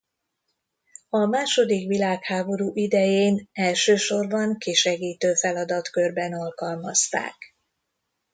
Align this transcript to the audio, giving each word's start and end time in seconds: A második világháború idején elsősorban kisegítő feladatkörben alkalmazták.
A 1.09 1.25
második 1.25 1.87
világháború 1.87 2.71
idején 2.73 3.49
elsősorban 3.51 4.57
kisegítő 4.57 5.33
feladatkörben 5.33 6.33
alkalmazták. 6.33 7.35